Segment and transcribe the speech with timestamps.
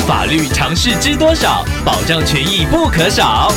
[0.00, 1.64] 法律常识知多少？
[1.84, 3.52] 保障权益不可少。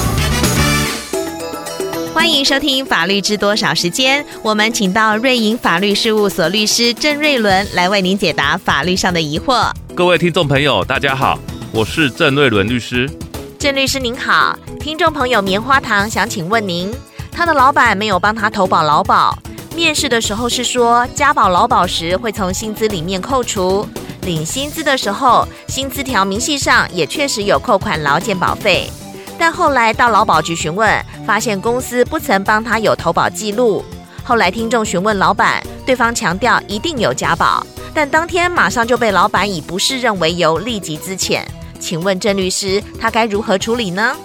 [2.13, 9.71] 欢迎收听《法律知多少》时间，我们请到瑞银法律事务所律师郑瑞伦来为您解答法律上的疑惑。
[9.95, 11.39] 各位听众朋友，大家好，
[11.71, 13.09] 我是郑瑞伦律师。
[13.57, 16.93] 郑律师您好，听众朋友棉花糖想请问您，
[17.31, 19.37] 他的老板没有帮他投保劳保，
[19.75, 23.87] 面试的时候是说加保劳保时会从薪资里面扣除，
[24.25, 28.89] 领薪资的时候薪资条明细上也确实有扣款劳健保费。
[29.37, 33.85] 但后来到劳保局询问，发现公司不曾帮他有投保记录。
[34.23, 41.43] 后来听众询问老板，对方强调一定有加保，但当天马上就被老板以不适任为由立即资遣。
[41.79, 44.15] 请问郑律师，他该如何处理呢？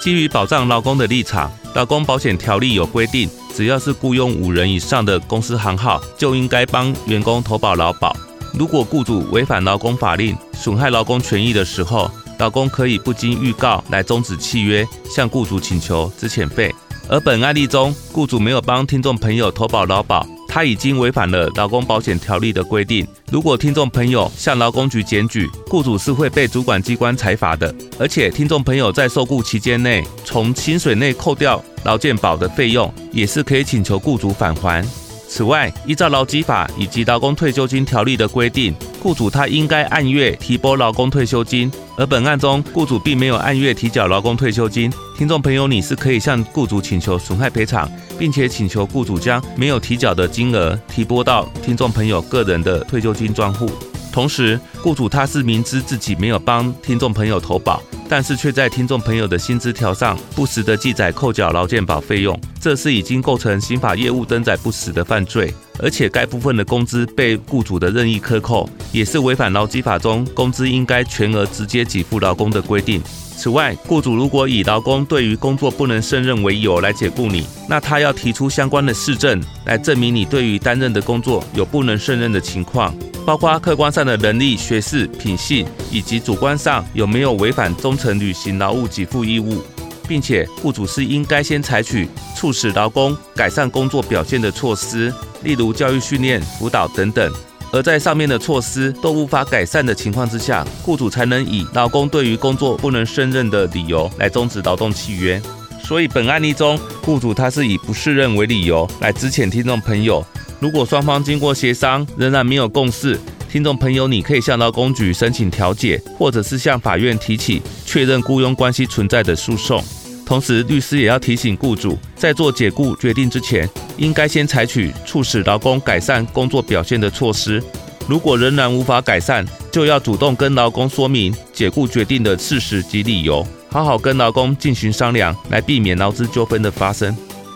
[0.00, 8.16] 基于保障劳工的立场，劳工保险条例有规定，只要是雇佣五人以上的公司行号，就应该帮员工投保劳保。
[8.58, 16.74] 如果雇主违反劳工法令，损害劳工权益的时候，劳工可以不经预告来终止契约，向雇主请求资遣费。
[17.08, 23.06] 而本案例中，雇主没有帮听众朋友投保劳保，他已经违反了劳工保险条例的规定。
[23.30, 27.72] 如果听众朋友向劳工局检举，雇主是会被主管机关裁罚的。
[27.98, 34.84] 而且，听众朋友在受雇期间内，从薪水内扣掉劳健保的费用，也是可以请求雇主返还。
[35.28, 41.70] 此外，依照劳基法以及劳工退休金条例的规定，雇主他应该按月提拨劳工退休金。
[41.98, 44.92] 而本案中，雇主并没有按月提缴劳工退休金。
[45.16, 53.70] 听众朋友，你是可以向雇主请求损害赔偿，并且请求雇主将没有提缴的金额提拨到听众朋友个人的退休金专户。
[54.16, 57.82] 同时，雇主他是明知自己没有帮听众朋友投保。
[58.08, 73.02] 但是却在听众朋友的薪资条上不时的记载扣缴劳健保费用，这是已经构成刑法业务登载不实的犯罪，而且该部分的工资被雇主的任意克扣，也是违反劳基法中工资应该全额直接给付劳工的规定。
[73.36, 82.94] 此外，雇主如果以劳工对于工作不能胜任为由来解雇你，那他要提出相关的事证来证明你对于担任的工作有不能胜任的情况，
[83.26, 89.60] 包括客观上的能力、学识、品性，以及主观上有没有违反忠诚履行劳务给付义务，
[90.06, 97.32] 并且雇主是应该先采取促使劳工改善工作表现的措施，例如教育训练、辅导等等。
[97.72, 105.42] 而在上面的措施都无法改善的情况之下，雇主才能以劳工对于工作不能胜任的理由来终止劳动契约。
[105.82, 110.24] 所以本案例中，雇主他是以不适任为理由来资遣听众朋友。
[110.58, 113.18] 如果双方经过协商仍然没有共识，
[113.50, 119.82] 听众朋友你可以向劳工局申请调解，或者是向法院提起确认雇佣关系存在的诉讼。
[120.24, 127.62] 同时，律师也要提醒雇主，在做解雇决定之前，应该先采取促使劳工改善工作表现的措施。
[128.08, 137.16] 如果仍然无法改善，就要主动跟劳工说明解雇决定的事实及理由，好好跟劳工进行商量，来避免劳资纠纷的发生。